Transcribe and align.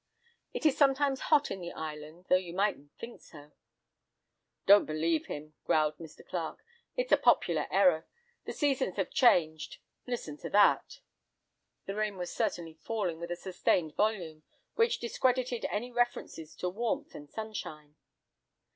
It 0.51 0.65
is 0.65 0.75
sometimes 0.75 1.19
hot 1.29 1.51
in 1.51 1.61
the 1.61 1.73
island, 1.73 2.25
though 2.27 2.33
you 2.35 2.53
mightn't 2.55 2.91
think 2.97 3.21
so." 3.21 3.51
"Don't 4.65 4.87
believe 4.87 5.27
him," 5.27 5.53
growled 5.63 5.99
Mr. 5.99 6.27
Clarke; 6.27 6.65
"it's 6.95 7.11
a 7.11 7.17
popular 7.17 7.67
error. 7.69 8.07
The 8.45 8.51
seasons 8.51 8.95
have 8.95 9.11
changed. 9.11 9.77
Listen 10.07 10.37
to 10.37 10.49
that!" 10.49 11.01
The 11.85 11.93
rain 11.93 12.17
was 12.17 12.33
certainly 12.33 12.73
falling 12.73 13.19
with 13.19 13.29
a 13.29 13.35
sustained 13.35 13.95
volume, 13.95 14.41
which 14.73 14.97
discredited 14.97 15.65
any 15.69 15.91
references 15.91 16.55
to 16.55 16.69
warmth 16.69 17.13
and 17.13 17.29
sunshine. 17.29 17.95